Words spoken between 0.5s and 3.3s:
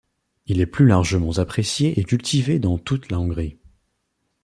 est plus largement apprécié et cultivé dans toute la